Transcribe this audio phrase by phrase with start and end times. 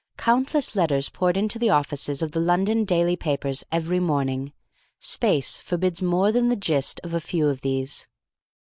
[0.17, 4.51] Countless letters poured into the offices of the London daily papers every morning.
[4.97, 8.07] Space forbids more than the gist of a few of these.